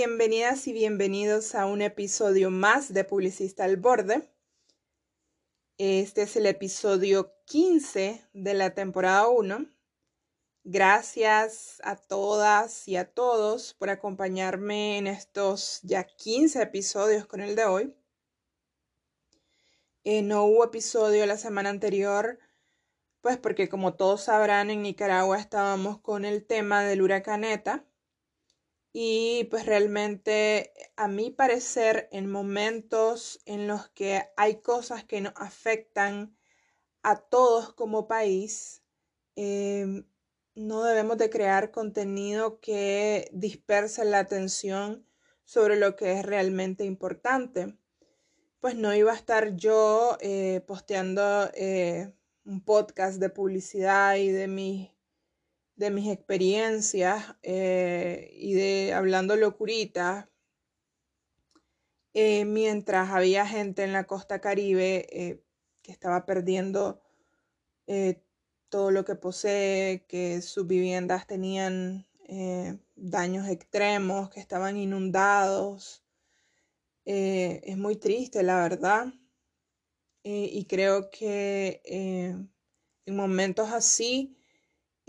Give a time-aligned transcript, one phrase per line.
[0.00, 4.30] Bienvenidas y bienvenidos a un episodio más de Publicista al Borde.
[5.76, 9.66] Este es el episodio 15 de la temporada 1.
[10.62, 17.56] Gracias a todas y a todos por acompañarme en estos ya 15 episodios con el
[17.56, 17.94] de hoy.
[20.04, 22.38] Eh, no hubo episodio la semana anterior,
[23.20, 27.84] pues porque como todos sabrán en Nicaragua estábamos con el tema del huracaneta
[28.92, 35.34] y pues realmente, a mi parecer, en momentos en los que hay cosas que nos
[35.36, 36.36] afectan
[37.02, 38.82] a todos como país,
[39.36, 40.04] em,
[40.54, 45.06] no debemos de crear contenido que disperse la atención
[45.44, 47.76] sobre lo que es realmente importante.
[48.60, 52.12] Pues no iba a estar yo eh, posteando eh,
[52.44, 54.90] un podcast de publicidad y de mis
[55.78, 60.28] de mis experiencias eh, y de hablando locurita,
[62.14, 65.44] eh, mientras había gente en la costa caribe eh,
[65.82, 67.00] que estaba perdiendo
[68.68, 72.06] todo lo que posee, que sus viviendas tenían
[72.96, 76.04] daños extremos, que estaban inundados.
[77.06, 79.06] es muy triste, la verdad.
[80.22, 84.37] y creo que en momentos así,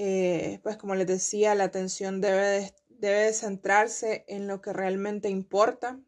[0.01, 5.99] eh, pues como les decía, la atención debe debe centrarse en lo que realmente importa,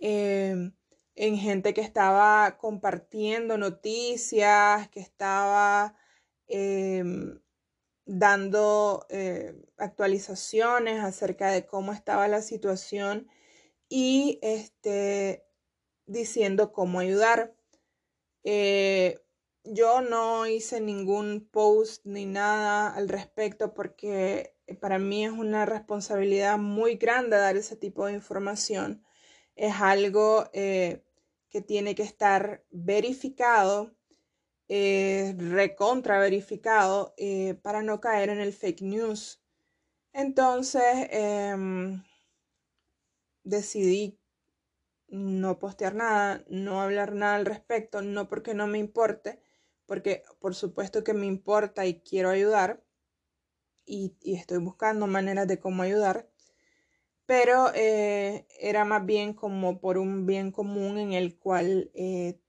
[0.00, 0.74] em,
[1.14, 5.96] en gente que estaba compartiendo noticias, que estaba
[6.48, 7.40] em,
[8.04, 13.28] dando eh, actualizaciones acerca de cómo estaba la situación
[13.88, 15.44] y este,
[16.06, 17.54] diciendo cómo ayudar.
[18.44, 19.23] Eh,
[19.74, 25.66] yo no hice ningún post ni nada al respecto porque eh, para mí es una
[25.66, 29.04] responsabilidad muy grande dar ese tipo de información.
[29.56, 31.04] Es algo eh,
[31.50, 33.94] que tiene que estar verificado,
[34.68, 37.14] eh, recontra verificado,
[37.62, 39.42] para no caer en el fake news.
[40.12, 42.02] Entonces em,
[43.44, 44.18] decidí
[45.08, 49.40] no postear nada, no hablar nada al respecto, no porque no me importe,
[49.86, 52.84] porque por supuesto que me importa y quiero ayudar
[53.86, 56.28] y, estoy buscando maneras de cómo ayudar,
[57.26, 62.40] pero eh, era más bien como por un bien común en el cual eh,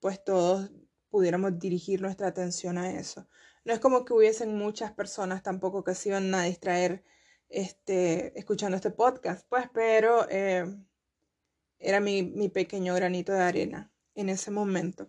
[0.00, 0.70] pues todos
[1.10, 3.28] pudiéramos dirigir nuestra atención a eso.
[3.64, 7.04] No es como que hubiesen muchas personas tampoco que se iban a distraer
[7.48, 10.64] este, escuchando este podcast, pues, pero eh,
[11.78, 15.08] era mi, mi pequeño granito de arena en ese momento.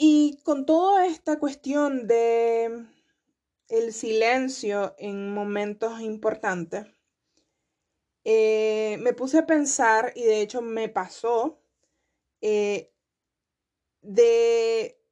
[0.00, 2.86] Y con toda esta cuestión de
[3.68, 6.86] el silencio en momentos importantes,
[8.22, 11.60] eh, me puse a pensar, y de hecho me pasó,
[12.40, 12.92] eh,
[14.00, 15.02] de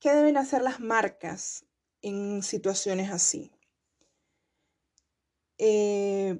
[0.00, 1.64] qué deben hacer las marcas
[2.02, 3.52] en situaciones así.
[5.58, 6.36] Eh,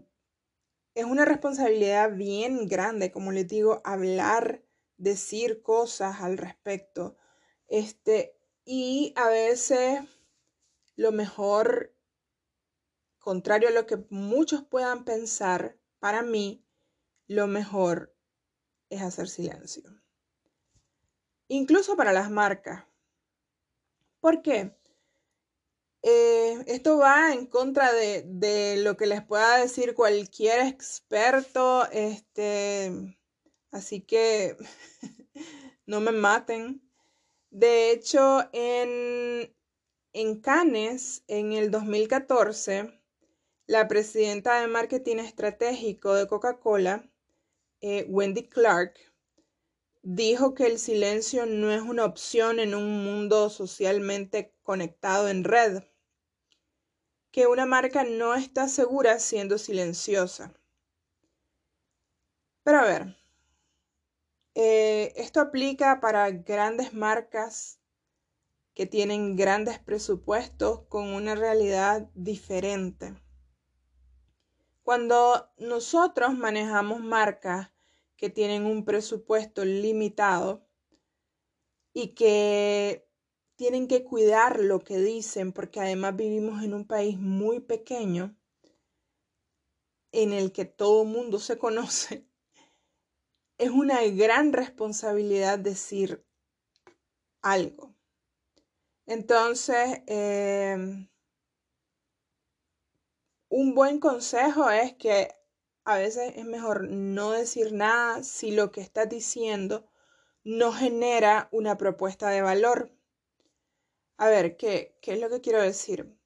[0.96, 4.64] es una responsabilidad bien grande, como les digo, hablar,
[4.96, 7.16] decir cosas al respecto
[7.68, 10.00] este, y a veces
[10.96, 11.94] lo mejor,
[13.18, 16.64] contrario a lo que muchos puedan pensar, para mí,
[17.26, 18.14] lo mejor
[18.90, 19.82] es hacer silencio.
[21.48, 22.84] Incluso para las marcas.
[24.20, 24.76] ¿Por qué?
[26.02, 31.88] Eh, esto va en contra de, de, lo que les pueda decir cualquier experto.
[31.90, 32.92] Este,
[33.70, 34.56] así que
[35.86, 36.85] no me maten.
[37.56, 39.50] De hecho, en,
[40.12, 43.00] en Cannes, en el 2014,
[43.66, 47.10] la presidenta de marketing estratégico de Coca-Cola,
[47.80, 48.98] eh, Wendy Clark,
[50.02, 55.82] dijo que el silencio no es una opción en un mundo socialmente conectado en red,
[57.30, 60.52] que una marca no está segura siendo silenciosa.
[62.64, 63.16] Pero a ver,
[64.58, 67.78] eh, esto aplica para grandes marcas
[68.72, 73.14] que tienen grandes presupuestos con una realidad diferente.
[74.82, 77.70] Cuando nosotros manejamos marcas
[78.16, 80.66] que tienen un presupuesto limitado
[81.92, 83.06] y que
[83.56, 88.34] tienen que cuidar lo que dicen porque además vivimos en un país muy pequeño
[90.12, 92.26] en el que todo mundo se conoce,
[93.58, 96.24] es una gran responsabilidad decir
[97.42, 97.94] algo.
[99.06, 101.08] Entonces, em,
[103.48, 105.32] un buen consejo es que
[105.84, 109.86] a veces es mejor no decir nada si lo que estás diciendo
[110.42, 112.92] no genera una propuesta de valor.
[114.16, 116.16] A ver, ¿qué, qué es lo que quiero decir?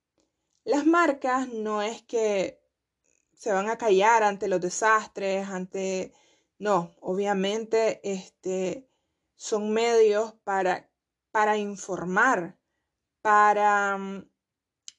[0.65, 2.61] Las marcas no es que
[3.35, 6.13] se van a callar ante los desastres, ante...
[6.61, 8.87] No, obviamente este,
[9.35, 10.91] son medios para,
[11.31, 12.59] para informar,
[13.23, 14.31] para, mm,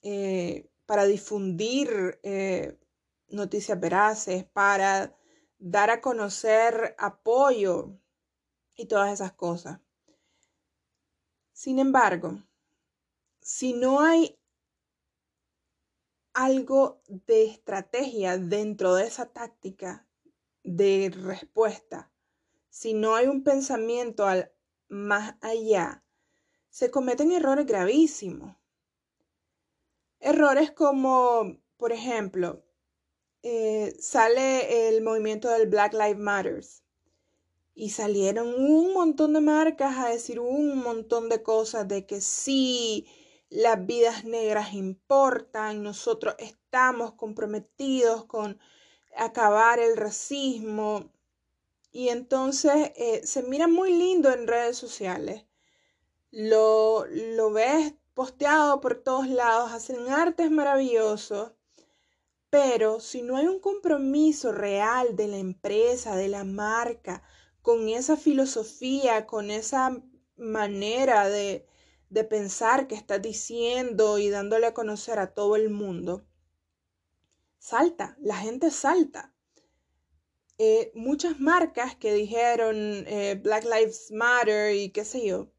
[0.01, 2.79] eh, para difundir eh,
[3.27, 5.15] noticias veraces, para
[5.59, 7.95] dar a conocer apoyo
[8.75, 9.79] y todas esas cosas.
[11.53, 12.41] Sin embargo,
[13.39, 14.35] si no hay
[16.33, 20.07] algo de estrategia dentro de esa táctica
[20.63, 22.11] de respuesta,
[22.69, 24.51] si no hay un pensamiento al
[24.87, 26.03] más allá,
[26.69, 28.55] se cometen errores gravísimos.
[30.19, 32.63] Errores como, por ejemplo,
[33.43, 36.83] eh, sale el movimiento del Black Lives Matters
[37.73, 43.07] y salieron un montón de marcas a decir un montón de cosas de que sí,
[43.49, 48.59] las vidas negras importan, nosotros estamos comprometidos con
[49.15, 51.11] acabar el racismo.
[51.91, 55.45] Y entonces eh, se mira muy lindo en redes sociales.
[56.31, 61.53] Lo, lo ves posteado por todos lados, hacen artes maravillosos,
[62.49, 67.23] pero si no hay un compromiso real de la empresa, de la marca,
[67.61, 70.01] con esa filosofía, con esa
[70.35, 71.65] manera de,
[72.09, 76.25] de pensar que estás diciendo y dándole a conocer a todo el mundo,
[77.61, 79.33] salta, la gente salta.
[80.57, 82.75] Eh, muchas marcas que dijeron
[83.07, 85.51] eh, Black Lives Matter y qué sé yo,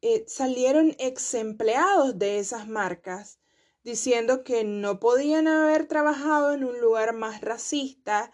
[0.00, 3.38] eh, salieron ex empleados de esas marcas
[3.84, 8.32] diciendo que no podían haber trabajado en un lugar más racista,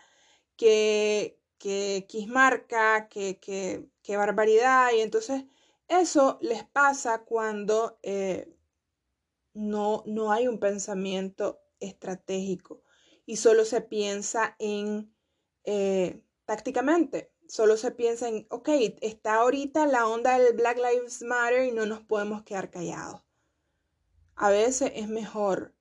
[0.56, 4.92] que, que X marca, que, que, barbaridad.
[4.96, 5.44] Y entonces
[5.88, 7.98] eso les pasa cuando
[9.54, 12.82] no, no hay un pensamiento estratégico
[13.26, 15.14] y solo se piensa en
[15.64, 18.69] eh, tácticamente, solo se piensa en, ok,
[19.00, 23.22] está ahorita la onda del Black Lives Matter y no nos podemos quedar callados.
[24.34, 25.75] A veces es mejor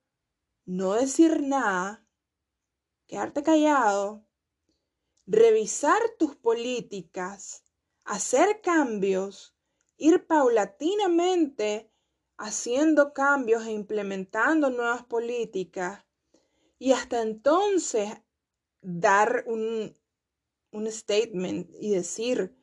[0.66, 2.04] no decir nada,
[3.06, 4.26] quedarte callado,
[5.26, 7.64] revisar tus políticas,
[8.04, 9.54] hacer cambios
[9.98, 11.90] ir paulatinamente
[12.38, 16.04] haciendo cambios e implementando nuevas políticas
[16.78, 18.10] y hasta entonces
[18.80, 19.94] dar un,
[20.70, 22.56] un statement y decir,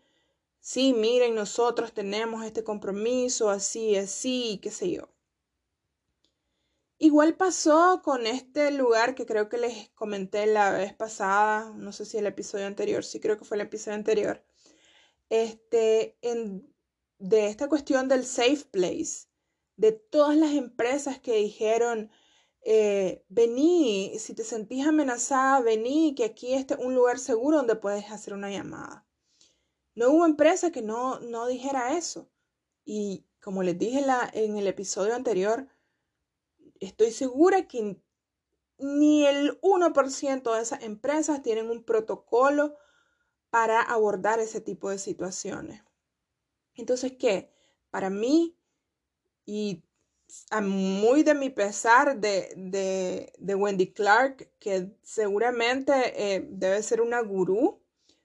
[0.60, 5.12] sí, miren, nosotros tenemos este compromiso, así, así, qué sé yo.
[6.98, 12.06] Igual pasó con este lugar que creo que les comenté la vez pasada, no sé
[12.06, 14.46] si el episodio anterior, sí creo que fue el episodio anterior.
[15.30, 16.74] Este, en
[17.20, 19.28] de esta cuestión del safe place,
[19.78, 22.12] de todas las empresas que dijeron,
[22.62, 28.10] eh, vení, si te sentís amenazada, vení, que aquí es un lugar seguro donde puedes
[28.12, 29.06] hacer una llamada.
[29.94, 32.30] No hubo empresa que no, no dijera eso.
[32.84, 35.68] Y como les dije la, en el episodio anterior,
[36.80, 38.02] estoy segura que
[38.78, 42.76] ni el 1% de esas empresas tienen un protocolo
[43.50, 45.84] para abordar ese tipo de situaciones.
[46.74, 47.54] Entonces, ¿qué?
[47.90, 48.58] Para mí,
[49.46, 49.84] y
[50.50, 57.82] a muy de mi pesar de, Wendy Clark, que seguramente eh, debe ser una gurú,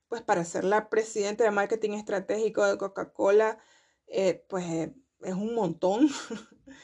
[0.09, 3.59] pues para ser la presidenta de marketing estratégico de Coca-Cola,
[4.07, 6.09] eh, pues eh, es un montón.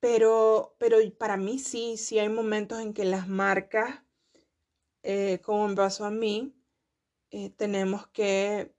[0.00, 4.02] pero, pero para mí sí, sí hay momentos en que las marcas,
[5.42, 6.54] como me pasó a mí,
[7.56, 8.74] tenemos que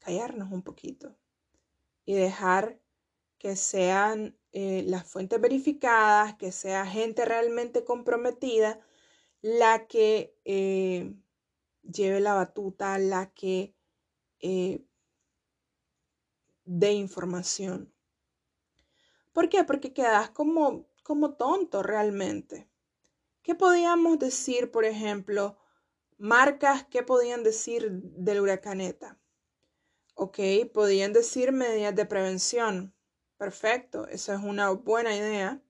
[0.00, 1.16] callarnos un poquito
[2.06, 2.80] y dejar
[3.38, 8.80] que sean eh, las fuentes verificadas, que sea gente realmente comprometida
[9.42, 11.14] la que eh,
[11.82, 13.74] lleve la batuta, la que
[14.40, 14.84] eh,
[16.64, 17.92] dé información.
[19.32, 19.64] ¿Por qué?
[19.64, 22.68] Porque quedas como, como tonto realmente.
[23.42, 25.58] ¿Qué podíamos decir, por ejemplo,
[26.18, 29.18] marcas, qué podían decir del huracaneta?
[30.18, 30.38] Ok,
[30.72, 32.94] podían decir medidas de prevención.
[33.36, 35.60] Perfecto, esa es una buena idea.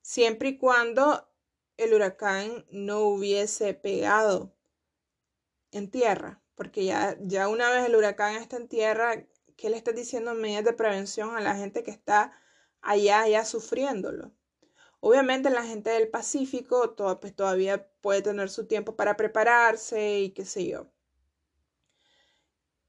[0.00, 1.28] Siempre y cuando
[1.76, 4.56] el huracán no hubiese pegado
[5.72, 9.26] en tierra, porque ya, ya una vez el huracán está en tierra,
[9.58, 12.32] ¿qué le estás diciendo medidas de prevención a la gente que está
[12.80, 14.32] allá, allá sufriéndolo?
[15.00, 20.46] Obviamente la gente del Pacífico pues, todavía puede tener su tiempo para prepararse y qué
[20.46, 20.90] sé yo.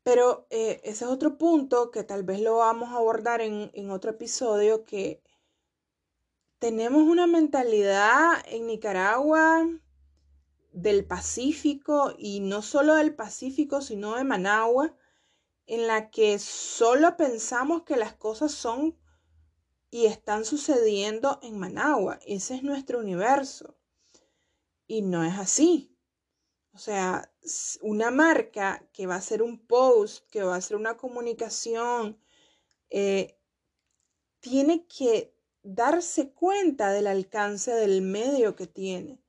[0.04, 3.92] Pero eh, ese es otro punto que tal vez lo vamos a abordar en, en
[3.92, 5.22] otro episodio, que
[6.60, 9.68] tenemos una mentalidad en Nicaragua
[10.72, 14.96] del Pacífico y no solo del Pacífico, sino de Managua,
[15.68, 18.98] en la que solo pensamos que las cosas son
[19.90, 22.20] y están sucediendo en Managua.
[22.26, 23.78] Ese es nuestro universo.
[24.88, 25.91] Y no es así.
[26.74, 27.30] O sea,
[27.82, 32.18] una marca que va a hacer un post, que va a hacer una comunicación,
[32.90, 33.38] eh,
[34.40, 39.22] tiene que darse cuenta del alcance del medio que tiene.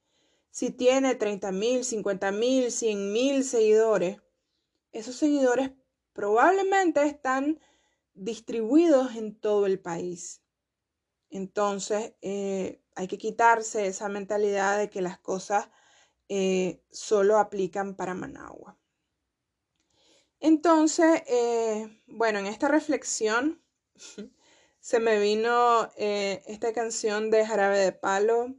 [0.51, 4.21] Si tiene 30 mil, 50 mil, 100 mil seguidores,
[4.93, 5.73] esos seguidores
[6.13, 7.61] probablemente están
[8.15, 10.43] distribuidos en todo el país.
[11.31, 15.69] Entonces, eh, hay que quitarse esa mentalidad de que las cosas
[16.35, 18.79] eh, solo aplican para Managua.
[20.41, 23.63] Entonces, eh, bueno, en esta reflexión
[24.81, 28.55] se me vino esta canción de Jarabe de Palo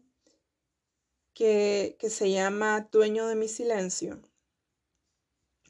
[1.34, 4.22] que, que se llama Dueño de mi silencio.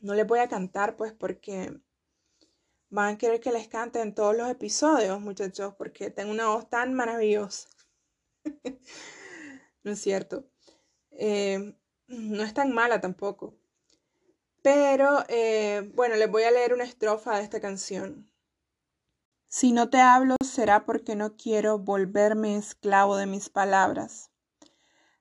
[0.01, 1.71] No les voy a cantar pues porque
[2.89, 6.69] van a querer que les cante en todos los episodios, muchachos, porque tengo una voz
[6.69, 7.69] tan maravillosa.
[9.83, 10.49] no es cierto.
[11.11, 13.55] Eh, no es tan mala tampoco.
[14.61, 18.29] Pero eh, bueno, les voy a leer una estrofa de esta canción.
[19.47, 24.31] Si no te hablo será porque no quiero volverme esclavo de mis palabras.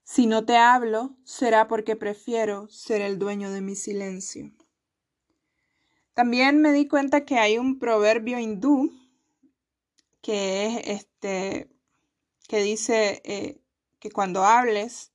[0.05, 4.53] Si no te hablo será porque prefiero ser el dueño de mi silencio.
[6.15, 8.93] También me di cuenta que hay un proverbio hindú
[10.21, 11.69] que es este
[12.49, 13.61] que dice eh,
[13.99, 15.12] que cuando hables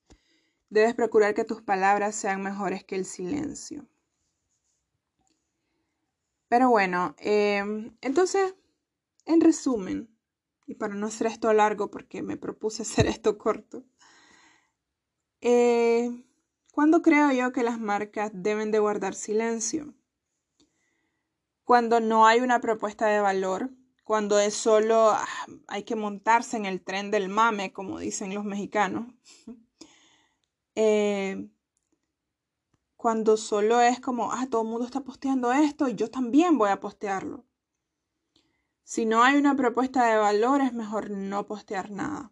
[0.69, 3.87] debes procurar que tus palabras sean mejores que el silencio.
[6.47, 8.55] Pero bueno, em, entonces,
[9.25, 10.09] en resumen,
[10.65, 13.83] y para no hacer esto largo porque me propuse hacer esto corto,
[15.41, 16.23] eh,
[16.71, 19.93] ¿cuándo creo yo que las marcas deben de guardar silencio?
[21.67, 23.71] cuando no hay una propuesta de valor,
[24.05, 25.27] cuando es solo ah,
[25.67, 29.13] hay que montarse en el tren del mame, como dicen los mexicanos.
[30.79, 31.49] Eh,
[32.97, 36.69] cuando solo es como, ah, todo el mundo está posteando esto y yo también voy
[36.69, 37.45] a postearlo.
[38.83, 42.31] Si no hay una propuesta de valor, es mejor no postear nada.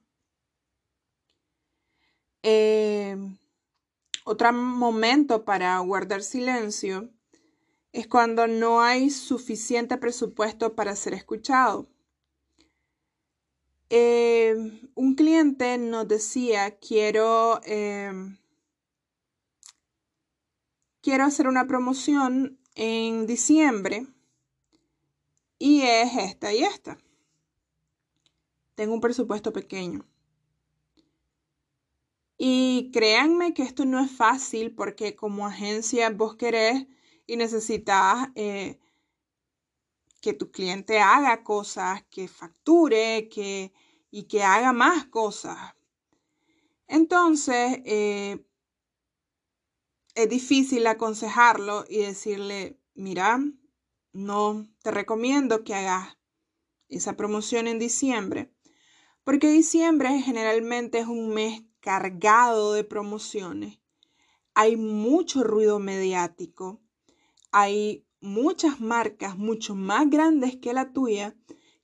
[2.43, 3.17] Eh,
[4.25, 7.09] otro momento para guardar silencio
[7.93, 11.87] es cuando no hay suficiente presupuesto para ser escuchado.
[13.89, 14.55] Eh,
[14.95, 18.11] un cliente nos decía, quiero, eh,
[21.01, 24.07] quiero hacer una promoción en diciembre
[25.59, 26.97] y es esta y esta.
[28.75, 30.05] Tengo un presupuesto pequeño.
[32.37, 36.85] Y créanme que esto no es fácil porque como agencia vos querés
[37.27, 38.79] y necesitas eh,
[40.25, 43.71] que tu cliente haga cosas, que facture que,
[44.09, 45.75] y que haga más cosas.
[46.87, 48.43] Entonces, eh,
[50.15, 53.39] es difícil aconsejarlo y decirle, mira,
[54.13, 56.17] no te recomiendo que hagas
[56.89, 58.51] esa promoción en diciembre,
[59.23, 63.79] porque diciembre generalmente es un mes cargado de promociones.
[64.55, 66.81] Hay mucho ruido mediático
[67.57, 71.35] hay muchas marcas mucho más grandes que la tuya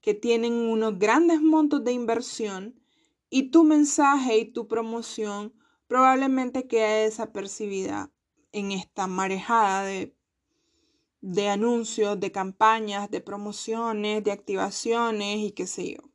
[0.02, 2.82] que tienen unos grandes montos de inversión
[3.30, 5.54] y tu mensaje y tu promoción
[5.88, 8.12] probablemente quede desapercibida
[8.52, 10.16] en esta marejada de,
[11.22, 16.10] de anuncios, de campañas, de promociones, de activaciones y qué sé yo.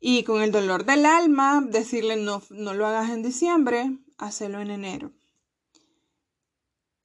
[0.00, 4.70] Y con el dolor del alma, decirle no, no lo hagas en diciembre, hacelo en
[4.70, 5.12] enero.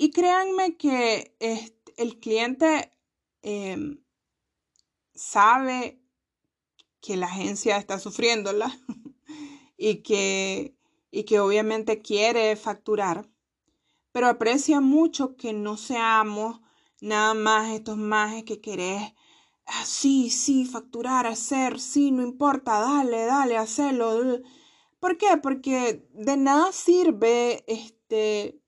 [0.01, 1.35] Y créanme que
[1.97, 2.93] el cliente
[3.41, 4.01] em,
[5.13, 6.01] sabe
[7.01, 8.79] que la agencia está sufriéndola
[9.77, 10.77] y que,
[11.11, 13.29] y que obviamente quiere facturar,
[14.13, 16.61] pero aprecia mucho que no seamos
[17.01, 19.13] nada más estos majes que querés,
[19.65, 24.39] ah, sí, sí, facturar, hacer, sí, no importa, dale, dale, hacerlo.
[25.01, 25.35] ¿Por qué?
[25.43, 28.58] Porque de nada sirve este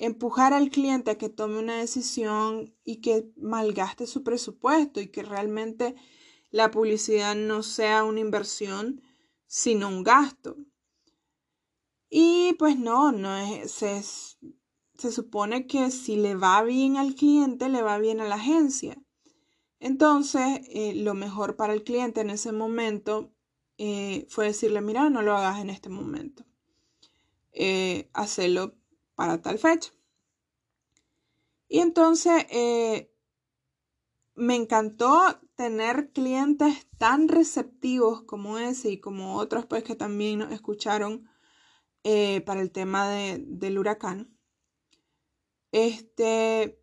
[0.00, 5.22] empujar al cliente a que tome una decisión y que malgaste su presupuesto y que
[5.22, 5.94] realmente
[6.50, 9.02] la publicidad no sea una inversión
[9.46, 10.56] sino un gasto.
[12.08, 17.68] Y pues no, no es, se, se supone que si le va bien al cliente,
[17.68, 18.96] le va bien a la agencia.
[19.80, 23.34] Entonces, eh, lo mejor para el cliente en ese momento
[23.76, 26.46] eh, fue decirle, mira, no lo hagas en este momento.
[27.52, 28.08] Eh,
[29.20, 29.92] para tal fecha.
[31.68, 32.46] Y entonces,
[34.34, 40.52] me encantó tener clientes tan receptivos como ese y como otros pues que también nos
[40.52, 41.28] escucharon
[42.02, 44.34] eh, para el tema del huracán.
[45.70, 46.82] Este,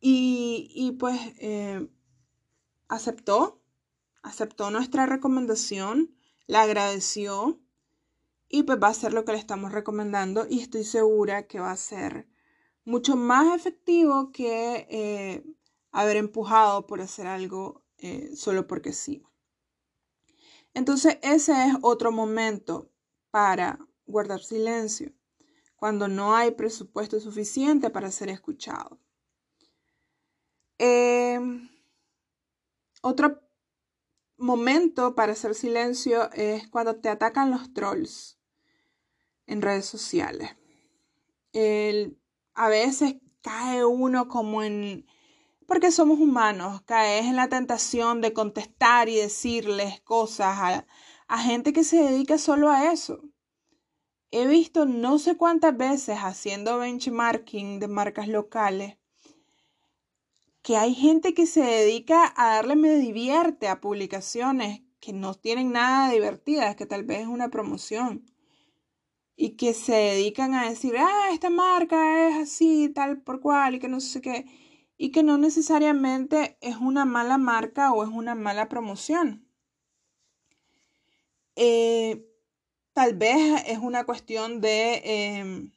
[0.00, 1.86] y, pues eh,
[2.88, 3.62] aceptó,
[4.22, 6.16] aceptó nuestra recomendación,
[6.46, 7.61] la agradeció
[8.52, 11.72] y pues va a hacer lo que le estamos recomendando y estoy segura que va
[11.72, 12.28] a ser
[12.84, 15.42] mucho más efectivo que eh,
[15.90, 17.82] haber empujado por hacer algo
[18.34, 19.24] solo porque sí.
[20.74, 22.90] Entonces ese es otro momento
[23.30, 25.12] para guardar silencio,
[25.76, 28.98] cuando no hay presupuesto suficiente para ser escuchado.
[30.76, 31.70] Em,
[33.00, 33.40] otro
[34.36, 38.41] momento para hacer silencio es cuando te atacan los trolls
[39.52, 40.50] en redes sociales.
[42.54, 45.06] a veces cae uno como en,
[45.66, 50.86] porque somos humanos, caes en la tentación de contestar y decirles cosas a,
[51.28, 53.22] a gente que se dedica solo a eso.
[54.30, 58.96] He visto no sé cuántas veces haciendo benchmarking de marcas locales
[60.62, 65.72] que hay gente que se dedica a darle me divierte a publicaciones que no tienen
[65.72, 68.31] nada divertidas, que tal vez es una promoción.
[69.36, 73.78] Y que se dedican a decir, ah, esta marca es así, tal por cual, y
[73.78, 74.46] que no sé qué
[75.02, 79.44] y que no necesariamente es una mala marca o es una mala promoción.
[81.56, 82.24] Eh,
[82.92, 85.72] tal vez es una cuestión de em,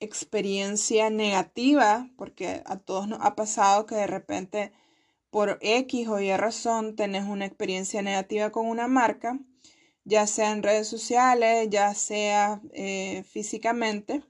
[0.00, 4.72] experiencia negativa, porque a todos nos ha pasado que de repente
[5.30, 9.38] por X o Y razón tenés una experiencia negativa con una marca,
[10.04, 14.22] ya sea en redes sociales, ya sea eh, físicamente.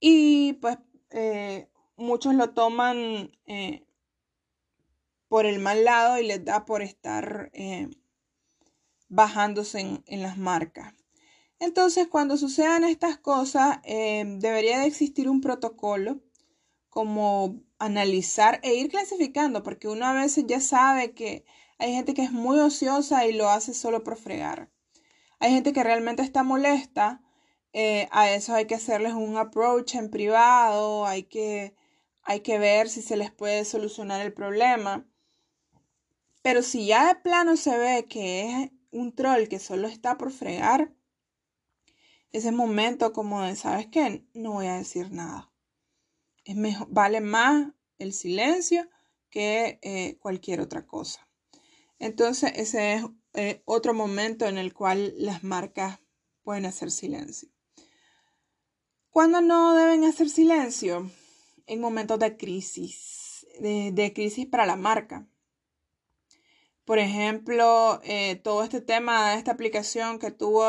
[0.00, 0.78] Y pues
[1.10, 3.86] eh, muchos lo toman eh,
[5.28, 7.50] por el mal lado y les da por estar
[9.08, 10.94] bajándose en, en, las marcas.
[11.58, 16.20] Entonces, cuando sucedan estas cosas, debería de existir un protocolo
[16.88, 21.44] como analizar e ir clasificando, porque uno a veces ya sabe que
[21.78, 24.70] hay gente que es muy ociosa y lo hace solo por fregar.
[25.40, 27.22] Hay gente que realmente está molesta
[27.72, 31.76] eh, a eso hay que hacerles un approach en privado, hay que,
[32.22, 35.06] hay que ver si se les puede solucionar el problema.
[36.42, 40.32] Pero si ya de plano se ve que es un troll que solo está por
[40.32, 40.92] fregar,
[42.32, 44.24] ese momento como de, ¿sabes qué?
[44.34, 45.50] No voy a decir nada.
[46.44, 48.88] Es mejor, vale más el silencio
[49.30, 51.27] que eh, cualquier otra cosa.
[51.98, 56.00] Entonces ese es eh, otro momento en el cual las marcas
[56.42, 57.48] pueden hacer silencio.
[59.10, 61.10] ¿Cuándo no deben hacer silencio?
[61.66, 65.28] En momentos de crisis, de, crisis para la marca.
[66.84, 70.66] Por ejemplo, eh, todo este tema de esta aplicación que tuvo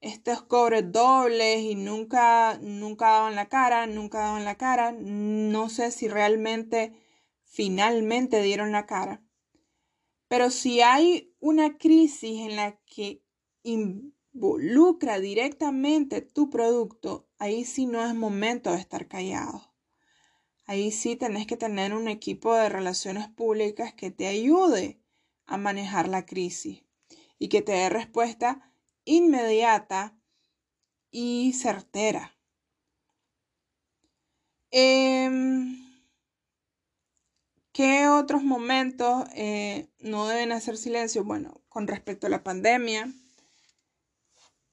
[0.00, 4.92] estos cobres dobles y nunca, nunca daban la cara, nunca daban la cara.
[4.92, 6.92] No sé si realmente
[7.44, 9.22] finalmente dieron la cara.
[10.32, 13.22] Pero si hay una crisis en la que
[13.64, 19.74] involucra directamente tu producto, ahí sí no es momento de estar callado.
[20.64, 25.02] Ahí sí tenés que tener un equipo de relaciones públicas que te ayude
[25.44, 26.82] a manejar la crisis
[27.38, 28.72] y que te dé respuesta
[29.04, 30.18] inmediata
[31.10, 32.38] y certera.
[34.70, 35.81] Em,
[37.72, 41.24] ¿Qué otros momentos eh, no deben hacer silencio?
[41.24, 43.10] Bueno, con respecto a la pandemia,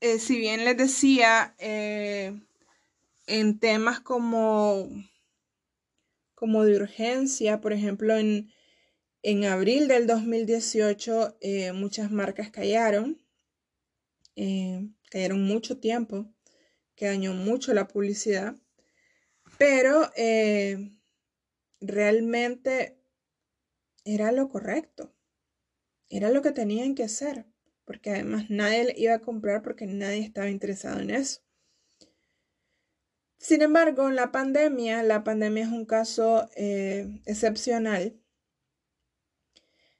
[0.01, 2.37] eh, si bien les decía, eh,
[3.27, 4.89] en temas como,
[6.35, 8.51] como de urgencia, por ejemplo, en,
[9.45, 13.21] abril del 2018 eh, muchas marcas callaron,
[15.11, 16.25] cayeron mucho tiempo,
[16.95, 18.55] que dañó mucho la publicidad,
[19.57, 20.09] pero
[21.81, 22.97] realmente
[24.05, 25.13] era lo correcto,
[26.09, 27.45] era lo que tenían que hacer
[27.89, 31.41] porque además nadie iba a comprar porque nadie estaba interesado en eso.
[33.39, 38.21] Sin embargo, la pandemia, la pandemia es un caso eh, excepcional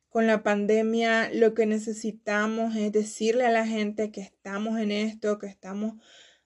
[0.09, 5.39] con la pandemia lo que necesitamos es decirle a la gente que estamos en esto,
[5.39, 5.93] que estamos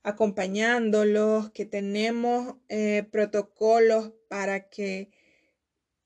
[0.01, 5.11] acompañándolos, que tenemos eh, protocolos para que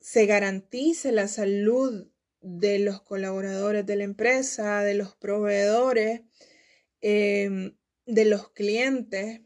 [0.07, 6.21] se garantice la salud de los colaboradores de la empresa, de los proveedores,
[7.01, 9.41] em, de los clientes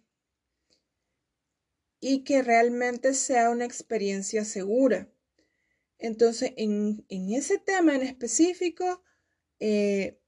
[1.99, 5.11] y que realmente sea una experiencia segura.
[5.97, 9.03] Entonces, en, ese tema en específico,
[9.59, 10.19] eh,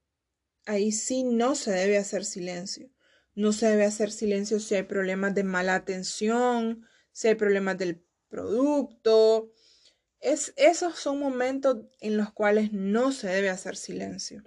[0.64, 2.90] ahí sí no se debe hacer silencio.
[3.36, 8.04] No se debe hacer silencio si hay problemas de mala atención, si hay problemas del
[8.28, 9.53] producto.
[10.24, 14.42] Es, esos son momentos en los cuales no se debe hacer silencio.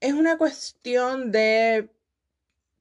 [0.00, 1.90] Es una cuestión de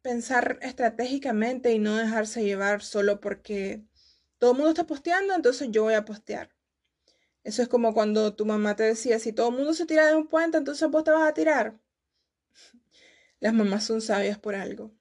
[0.02, 3.86] pensar estratégicamente y no dejarse llevar solo porque
[4.38, 6.54] todo el mundo está posteando, entonces yo voy a postear.
[7.46, 10.16] Eso es como cuando tu mamá te decía, si todo el mundo se tira de
[10.16, 11.80] un puente, entonces vos te vas a tirar.
[13.40, 14.92] Las mamás son sabias por algo.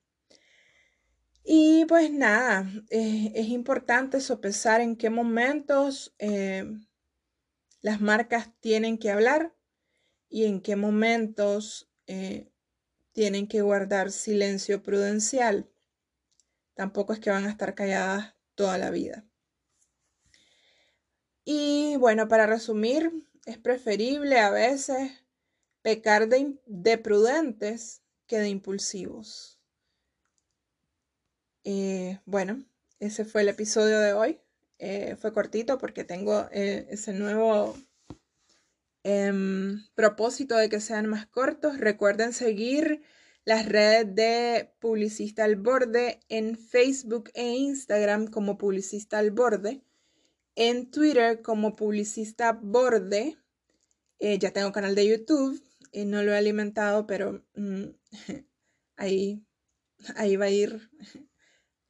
[1.45, 6.65] Y pues nada, eh, es importante sopesar en qué momentos eh,
[7.83, 9.55] las marcas tienen que hablar
[10.31, 12.51] y en qué momentos eh,
[13.13, 15.71] tienen que guardar silencio prudencial.
[16.73, 19.27] Tampoco es que van a estar calladas toda la vida.
[21.45, 23.13] Y bueno, para resumir,
[23.45, 25.13] es preferible a veces
[25.83, 29.54] pecar de, prudentes que de impulsivos.
[31.65, 32.63] Eh, bueno,
[33.01, 34.41] ese fue el episodio de hoy.
[34.79, 37.77] Eh, fue cortito porque tengo eh, ese nuevo
[39.03, 41.79] em, propósito de que sean más cortos.
[41.79, 43.03] Recuerden seguir
[43.45, 49.83] las redes de Publicista al Borde en Facebook e Instagram como Publicista al Borde,
[50.57, 53.39] en Twitter como Publicista Borde.
[54.21, 57.85] Ya tengo canal de YouTube, no lo he alimentado, pero mm,
[58.97, 59.45] ahí,
[60.17, 60.91] ahí va a ir.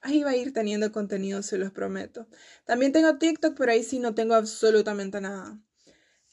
[0.04, 2.28] Ahí va a ir teniendo contenido, se los prometo.
[2.66, 5.58] También tengo TikTok, pero ahí sí no tengo absolutamente nada.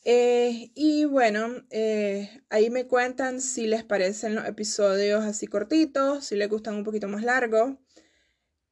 [0.04, 6.36] Eh, y bueno, eh, ahí me cuentan si les parecen los episodios así cortitos, si
[6.36, 7.78] les gustan un poquito más largos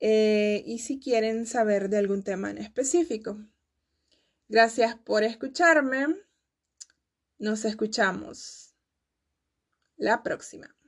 [0.01, 3.37] eh, y si quieren saber de algún tema en específico.
[4.49, 6.07] Gracias por escucharme.
[7.37, 8.73] Nos escuchamos
[9.95, 10.78] la próxima.